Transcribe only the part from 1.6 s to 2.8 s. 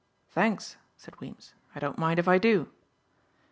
"I don't mind if I do."